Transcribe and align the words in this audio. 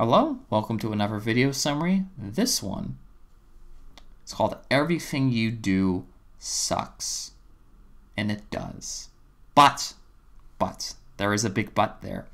Hello, 0.00 0.38
welcome 0.48 0.78
to 0.78 0.92
another 0.92 1.18
video 1.18 1.50
summary. 1.50 2.04
This 2.16 2.62
one, 2.62 2.98
it's 4.22 4.32
called 4.32 4.56
Everything 4.70 5.32
You 5.32 5.50
Do 5.50 6.06
Sucks. 6.38 7.32
And 8.16 8.30
it 8.30 8.48
does. 8.48 9.08
But, 9.56 9.94
but, 10.60 10.94
there 11.16 11.34
is 11.34 11.44
a 11.44 11.50
big 11.50 11.74
but 11.74 12.00
there. 12.00 12.28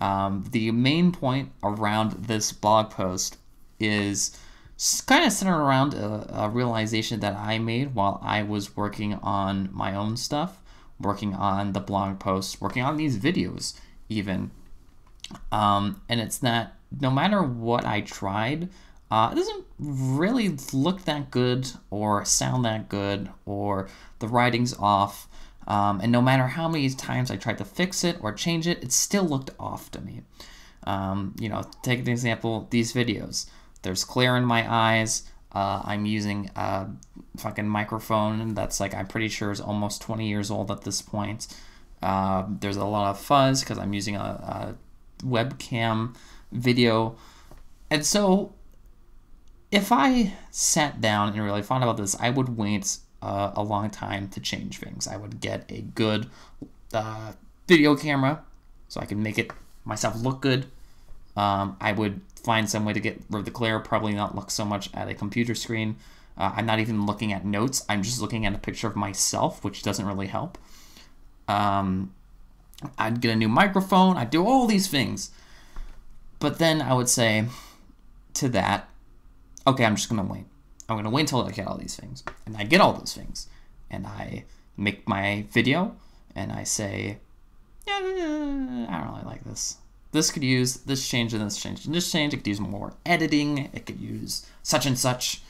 Um, 0.00 0.44
the 0.52 0.70
main 0.70 1.10
point 1.10 1.50
around 1.64 2.12
this 2.28 2.52
blog 2.52 2.90
post 2.90 3.36
is 3.80 4.38
kind 5.04 5.24
of 5.24 5.32
centered 5.32 5.60
around 5.60 5.94
a, 5.94 6.44
a 6.44 6.48
realization 6.48 7.18
that 7.18 7.34
I 7.34 7.58
made 7.58 7.96
while 7.96 8.20
I 8.22 8.44
was 8.44 8.76
working 8.76 9.14
on 9.14 9.70
my 9.72 9.92
own 9.92 10.16
stuff, 10.16 10.62
working 11.00 11.34
on 11.34 11.72
the 11.72 11.80
blog 11.80 12.20
post, 12.20 12.60
working 12.60 12.84
on 12.84 12.96
these 12.96 13.18
videos, 13.18 13.74
even. 14.08 14.52
Um, 15.50 16.00
and 16.08 16.20
it's 16.20 16.38
that 16.38 16.76
no 17.00 17.10
matter 17.10 17.42
what 17.42 17.84
I 17.84 18.00
tried, 18.00 18.68
uh, 19.10 19.30
it 19.32 19.34
doesn't 19.34 19.66
really 19.78 20.56
look 20.72 21.04
that 21.04 21.30
good 21.30 21.70
or 21.90 22.24
sound 22.24 22.64
that 22.64 22.88
good 22.88 23.30
or 23.44 23.88
the 24.20 24.28
writing's 24.28 24.74
off. 24.78 25.28
Um, 25.66 26.00
and 26.00 26.10
no 26.10 26.22
matter 26.22 26.46
how 26.46 26.68
many 26.68 26.88
times 26.90 27.30
I 27.30 27.36
tried 27.36 27.58
to 27.58 27.64
fix 27.64 28.04
it 28.04 28.16
or 28.20 28.32
change 28.32 28.66
it, 28.66 28.82
it 28.82 28.90
still 28.90 29.24
looked 29.24 29.50
off 29.60 29.90
to 29.92 30.00
me. 30.00 30.22
Um, 30.84 31.36
you 31.38 31.48
know, 31.48 31.62
take 31.82 32.00
an 32.00 32.08
example, 32.08 32.66
these 32.70 32.92
videos. 32.92 33.48
There's 33.82 34.02
glare 34.04 34.36
in 34.36 34.44
my 34.44 34.66
eyes. 34.72 35.24
Uh, 35.54 35.82
I'm 35.84 36.06
using 36.06 36.50
a 36.56 36.88
fucking 37.36 37.68
microphone 37.68 38.54
that's 38.54 38.80
like, 38.80 38.94
I'm 38.94 39.06
pretty 39.06 39.28
sure 39.28 39.50
is 39.50 39.60
almost 39.60 40.00
20 40.02 40.26
years 40.26 40.50
old 40.50 40.70
at 40.70 40.82
this 40.82 41.02
point. 41.02 41.46
Uh, 42.02 42.44
there's 42.48 42.76
a 42.76 42.84
lot 42.84 43.10
of 43.10 43.20
fuzz 43.20 43.60
because 43.60 43.78
I'm 43.78 43.92
using 43.92 44.16
a, 44.16 44.20
a 44.20 44.74
webcam 45.24 46.16
video. 46.52 47.16
And 47.90 48.04
so, 48.04 48.52
if 49.70 49.90
I 49.90 50.34
sat 50.50 51.00
down 51.00 51.32
and 51.32 51.42
really 51.42 51.62
thought 51.62 51.82
about 51.82 51.96
this, 51.96 52.16
I 52.20 52.30
would 52.30 52.56
wait 52.56 52.98
uh, 53.22 53.52
a 53.54 53.62
long 53.62 53.90
time 53.90 54.28
to 54.30 54.40
change 54.40 54.78
things. 54.78 55.06
I 55.06 55.16
would 55.16 55.40
get 55.40 55.64
a 55.70 55.80
good 55.80 56.28
uh, 56.92 57.32
video 57.66 57.96
camera 57.96 58.42
so 58.88 59.00
I 59.00 59.06
can 59.06 59.22
make 59.22 59.38
it 59.38 59.50
myself 59.84 60.20
look 60.20 60.40
good. 60.40 60.66
Um, 61.36 61.76
I 61.80 61.92
would 61.92 62.20
find 62.42 62.68
some 62.68 62.84
way 62.84 62.92
to 62.92 63.00
get 63.00 63.22
rid 63.30 63.40
of 63.40 63.44
the 63.46 63.50
glare, 63.50 63.80
probably 63.80 64.12
not 64.12 64.34
look 64.34 64.50
so 64.50 64.64
much 64.64 64.90
at 64.92 65.08
a 65.08 65.14
computer 65.14 65.54
screen. 65.54 65.96
Uh, 66.36 66.52
I'm 66.56 66.66
not 66.66 66.78
even 66.78 67.06
looking 67.06 67.32
at 67.32 67.44
notes, 67.44 67.84
I'm 67.88 68.02
just 68.02 68.20
looking 68.20 68.44
at 68.46 68.54
a 68.54 68.58
picture 68.58 68.86
of 68.86 68.96
myself, 68.96 69.64
which 69.64 69.82
doesn't 69.82 70.04
really 70.04 70.26
help. 70.26 70.58
Um, 71.48 72.12
I'd 72.98 73.20
get 73.20 73.30
a 73.30 73.36
new 73.36 73.48
microphone, 73.48 74.16
I'd 74.16 74.30
do 74.30 74.44
all 74.44 74.66
these 74.66 74.88
things. 74.88 75.30
But 76.42 76.58
then 76.58 76.82
I 76.82 76.92
would 76.92 77.08
say 77.08 77.44
to 78.34 78.48
that, 78.48 78.88
okay, 79.64 79.84
I'm 79.84 79.94
just 79.94 80.08
gonna 80.08 80.24
wait. 80.24 80.44
I'm 80.88 80.96
gonna 80.96 81.08
wait 81.08 81.20
until 81.20 81.44
I 81.44 81.52
get 81.52 81.68
all 81.68 81.78
these 81.78 81.94
things. 81.94 82.24
And 82.44 82.56
I 82.56 82.64
get 82.64 82.80
all 82.80 82.92
those 82.92 83.14
things. 83.14 83.46
And 83.88 84.08
I 84.08 84.44
make 84.76 85.06
my 85.06 85.46
video 85.52 85.94
and 86.34 86.50
I 86.50 86.64
say, 86.64 87.18
yeah, 87.86 87.94
I 87.94 88.00
don't 88.00 89.12
really 89.12 89.24
like 89.24 89.44
this. 89.44 89.76
This 90.10 90.32
could 90.32 90.42
use 90.42 90.78
this 90.78 91.08
change 91.08 91.32
and 91.32 91.46
this 91.46 91.62
change 91.62 91.86
and 91.86 91.94
this 91.94 92.10
change. 92.10 92.34
It 92.34 92.38
could 92.38 92.48
use 92.48 92.58
more 92.58 92.92
editing. 93.06 93.70
It 93.72 93.86
could 93.86 94.00
use 94.00 94.44
such 94.64 94.84
and 94.84 94.98
such. 94.98 95.42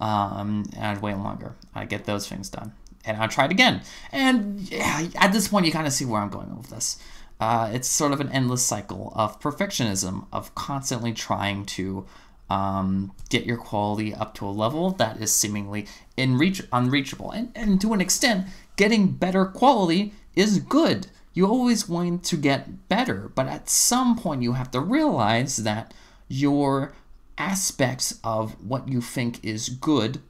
Um, 0.00 0.68
and 0.74 0.86
I'd 0.86 1.02
wait 1.02 1.18
longer. 1.18 1.54
I 1.72 1.84
get 1.84 2.04
those 2.04 2.26
things 2.26 2.48
done. 2.48 2.72
And 3.04 3.16
I'll 3.16 3.28
try 3.28 3.44
it 3.44 3.52
again. 3.52 3.82
And 4.10 4.58
yeah, 4.58 5.06
at 5.20 5.32
this 5.32 5.46
point, 5.46 5.66
you 5.66 5.72
kind 5.72 5.86
of 5.86 5.92
see 5.92 6.04
where 6.04 6.20
I'm 6.20 6.30
going 6.30 6.56
with 6.56 6.70
this. 6.70 6.98
Uh, 7.42 7.68
it's 7.72 7.88
sort 7.88 8.12
of 8.12 8.20
an 8.20 8.28
endless 8.28 8.64
cycle 8.64 9.12
of 9.16 9.40
perfectionism, 9.40 10.26
of 10.32 10.54
constantly 10.54 11.12
trying 11.12 11.66
to 11.66 12.06
um, 12.48 13.10
get 13.30 13.44
your 13.44 13.56
quality 13.56 14.14
up 14.14 14.32
to 14.32 14.46
a 14.46 14.48
level 14.64 14.92
that 14.92 15.20
is 15.20 15.34
seemingly 15.34 15.84
reach- 16.16 16.62
unreachable. 16.72 17.32
And, 17.32 17.50
and 17.56 17.80
to 17.80 17.94
an 17.94 18.00
extent, 18.00 18.46
getting 18.76 19.08
better 19.08 19.44
quality 19.44 20.14
is 20.36 20.60
good. 20.60 21.08
You 21.34 21.48
always 21.48 21.88
want 21.88 22.22
to 22.26 22.36
get 22.36 22.88
better, 22.88 23.32
but 23.34 23.48
at 23.48 23.68
some 23.68 24.16
point, 24.16 24.42
you 24.42 24.52
have 24.52 24.70
to 24.70 24.78
realize 24.80 25.56
that 25.56 25.92
your 26.28 26.92
aspects 27.36 28.20
of 28.22 28.52
what 28.62 28.88
you 28.88 29.00
think 29.00 29.44
is 29.44 29.68
good 29.68 30.20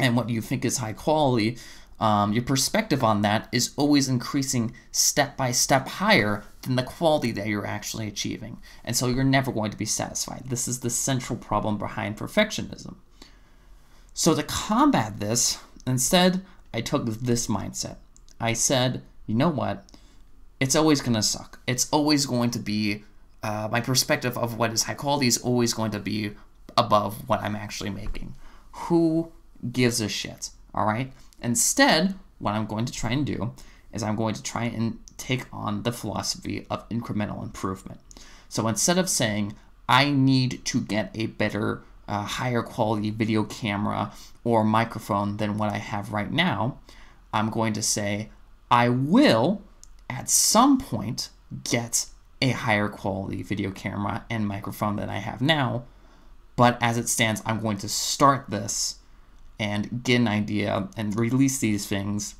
and 0.00 0.16
what 0.16 0.30
you 0.30 0.40
think 0.40 0.64
is 0.64 0.78
high 0.78 0.94
quality 0.94 1.58
um, 2.00 2.32
your 2.32 2.44
perspective 2.44 3.02
on 3.02 3.22
that 3.22 3.48
is 3.50 3.72
always 3.76 4.08
increasing 4.08 4.74
step 4.92 5.36
by 5.36 5.50
step 5.50 5.88
higher 5.88 6.44
than 6.62 6.76
the 6.76 6.82
quality 6.82 7.32
that 7.32 7.48
you're 7.48 7.66
actually 7.66 8.06
achieving. 8.06 8.58
And 8.84 8.96
so 8.96 9.08
you're 9.08 9.24
never 9.24 9.50
going 9.52 9.70
to 9.72 9.76
be 9.76 9.84
satisfied. 9.84 10.44
This 10.46 10.68
is 10.68 10.80
the 10.80 10.90
central 10.90 11.38
problem 11.38 11.76
behind 11.76 12.16
perfectionism. 12.16 12.96
So 14.14 14.34
to 14.34 14.42
combat 14.42 15.18
this, 15.18 15.58
instead, 15.86 16.44
I 16.72 16.80
took 16.80 17.06
this 17.06 17.46
mindset. 17.48 17.96
I 18.40 18.52
said, 18.52 19.02
you 19.26 19.34
know 19.34 19.48
what? 19.48 19.84
It's 20.60 20.76
always 20.76 21.00
going 21.00 21.14
to 21.14 21.22
suck. 21.22 21.60
It's 21.66 21.88
always 21.90 22.26
going 22.26 22.50
to 22.52 22.58
be, 22.58 23.04
uh, 23.42 23.68
my 23.70 23.80
perspective 23.80 24.36
of 24.38 24.56
what 24.56 24.72
is 24.72 24.84
high 24.84 24.94
quality 24.94 25.26
is 25.26 25.38
always 25.38 25.74
going 25.74 25.92
to 25.92 26.00
be 26.00 26.32
above 26.76 27.28
what 27.28 27.42
I'm 27.42 27.56
actually 27.56 27.90
making. 27.90 28.34
Who 28.72 29.32
gives 29.72 30.00
a 30.00 30.08
shit? 30.08 30.50
All 30.74 30.86
right? 30.86 31.12
Instead, 31.42 32.14
what 32.38 32.54
I'm 32.54 32.66
going 32.66 32.84
to 32.84 32.92
try 32.92 33.10
and 33.10 33.24
do 33.24 33.52
is 33.92 34.02
I'm 34.02 34.16
going 34.16 34.34
to 34.34 34.42
try 34.42 34.64
and 34.64 34.98
take 35.16 35.46
on 35.52 35.82
the 35.82 35.92
philosophy 35.92 36.66
of 36.70 36.88
incremental 36.88 37.42
improvement. 37.42 38.00
So 38.48 38.66
instead 38.68 38.98
of 38.98 39.08
saying, 39.08 39.54
I 39.88 40.10
need 40.10 40.64
to 40.66 40.80
get 40.80 41.10
a 41.14 41.26
better, 41.26 41.82
uh, 42.06 42.22
higher 42.22 42.62
quality 42.62 43.10
video 43.10 43.44
camera 43.44 44.12
or 44.44 44.64
microphone 44.64 45.36
than 45.38 45.58
what 45.58 45.72
I 45.72 45.78
have 45.78 46.12
right 46.12 46.30
now, 46.30 46.78
I'm 47.32 47.50
going 47.50 47.72
to 47.74 47.82
say, 47.82 48.30
I 48.70 48.88
will 48.88 49.62
at 50.08 50.30
some 50.30 50.78
point 50.78 51.30
get 51.64 52.06
a 52.40 52.50
higher 52.50 52.88
quality 52.88 53.42
video 53.42 53.70
camera 53.70 54.24
and 54.30 54.46
microphone 54.46 54.96
than 54.96 55.08
I 55.08 55.18
have 55.18 55.40
now. 55.40 55.84
But 56.56 56.78
as 56.80 56.98
it 56.98 57.08
stands, 57.08 57.42
I'm 57.46 57.60
going 57.60 57.78
to 57.78 57.88
start 57.88 58.46
this 58.48 58.96
and 59.58 60.02
get 60.04 60.16
an 60.16 60.28
idea 60.28 60.88
and 60.96 61.18
release 61.18 61.58
these 61.58 61.86
things, 61.86 62.36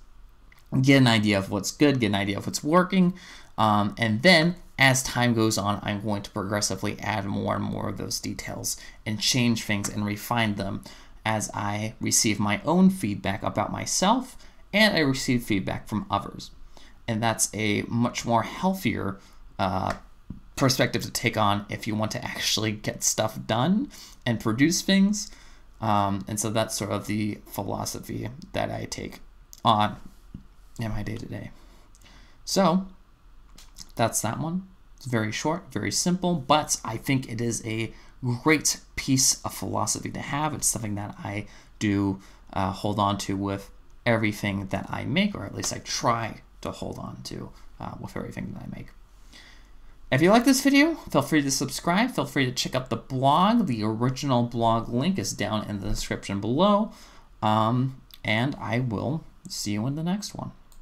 get 0.82 0.98
an 0.98 1.06
idea 1.06 1.38
of 1.38 1.50
what's 1.50 1.70
good, 1.70 2.00
get 2.00 2.08
an 2.08 2.14
idea 2.14 2.38
of 2.38 2.46
what's 2.46 2.62
working, 2.62 3.14
um, 3.56 3.94
and 3.98 4.22
then 4.22 4.54
as 4.78 5.02
time 5.02 5.34
goes 5.34 5.58
on, 5.58 5.80
I'm 5.82 6.00
going 6.00 6.22
to 6.22 6.30
progressively 6.30 6.98
add 7.00 7.24
more 7.24 7.56
and 7.56 7.64
more 7.64 7.88
of 7.88 7.98
those 7.98 8.20
details 8.20 8.76
and 9.04 9.20
change 9.20 9.64
things 9.64 9.88
and 9.88 10.06
refine 10.06 10.54
them 10.54 10.84
as 11.26 11.50
I 11.52 11.94
receive 12.00 12.38
my 12.38 12.60
own 12.64 12.88
feedback 12.88 13.42
about 13.42 13.72
myself 13.72 14.36
and 14.72 14.96
I 14.96 15.00
receive 15.00 15.42
feedback 15.42 15.88
from 15.88 16.06
others. 16.08 16.52
And 17.08 17.20
that's 17.20 17.50
a 17.52 17.82
much 17.88 18.24
more 18.24 18.44
healthier 18.44 19.18
uh, 19.58 19.94
perspective 20.54 21.02
to 21.02 21.10
take 21.10 21.36
on 21.36 21.66
if 21.68 21.86
you 21.86 21.96
want 21.96 22.12
to 22.12 22.24
actually 22.24 22.72
get 22.72 23.02
stuff 23.02 23.38
done 23.46 23.90
and 24.24 24.38
produce 24.38 24.82
things 24.82 25.30
um, 25.80 26.24
and 26.28 26.38
so 26.40 26.50
that's 26.50 26.76
sort 26.76 26.90
of 26.90 27.06
the 27.06 27.38
philosophy 27.46 28.28
that 28.52 28.70
I 28.70 28.86
take 28.86 29.20
on 29.64 29.96
in 30.80 30.90
my 30.90 31.02
day 31.02 31.16
to 31.16 31.26
day. 31.26 31.50
So 32.44 32.86
that's 33.94 34.20
that 34.22 34.40
one. 34.40 34.66
It's 34.96 35.06
very 35.06 35.32
short, 35.32 35.72
very 35.72 35.92
simple, 35.92 36.34
but 36.34 36.80
I 36.84 36.96
think 36.96 37.30
it 37.30 37.40
is 37.40 37.64
a 37.64 37.92
great 38.42 38.80
piece 38.96 39.40
of 39.44 39.54
philosophy 39.54 40.10
to 40.10 40.20
have. 40.20 40.54
It's 40.54 40.66
something 40.66 40.96
that 40.96 41.14
I 41.22 41.46
do 41.78 42.20
uh, 42.52 42.72
hold 42.72 42.98
on 42.98 43.18
to 43.18 43.36
with 43.36 43.70
everything 44.04 44.66
that 44.68 44.86
I 44.90 45.04
make, 45.04 45.34
or 45.34 45.44
at 45.44 45.54
least 45.54 45.72
I 45.72 45.78
try 45.78 46.40
to 46.62 46.72
hold 46.72 46.98
on 46.98 47.18
to 47.24 47.50
uh, 47.78 47.92
with 48.00 48.16
everything 48.16 48.54
that 48.54 48.64
I 48.64 48.76
make. 48.76 48.88
If 50.10 50.22
you 50.22 50.30
like 50.30 50.46
this 50.46 50.62
video, 50.62 50.94
feel 50.94 51.20
free 51.20 51.42
to 51.42 51.50
subscribe. 51.50 52.12
Feel 52.12 52.24
free 52.24 52.46
to 52.46 52.52
check 52.52 52.74
out 52.74 52.88
the 52.88 52.96
blog. 52.96 53.66
The 53.66 53.82
original 53.82 54.44
blog 54.44 54.88
link 54.88 55.18
is 55.18 55.34
down 55.34 55.68
in 55.68 55.80
the 55.80 55.88
description 55.88 56.40
below. 56.40 56.92
Um, 57.42 58.00
and 58.24 58.56
I 58.56 58.78
will 58.80 59.22
see 59.48 59.72
you 59.72 59.86
in 59.86 59.96
the 59.96 60.02
next 60.02 60.34
one. 60.34 60.52